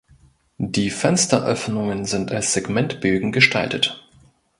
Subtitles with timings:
[0.57, 4.03] Die Fensteröffnungen sind als Segmentbögen gestaltet.